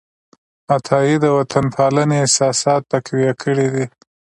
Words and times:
عطايي 0.75 1.15
د 1.23 1.25
وطنپالنې 1.37 2.15
احساسات 2.23 2.81
تقویه 2.93 3.31
کړي 3.41 3.67
دي. 3.73 3.85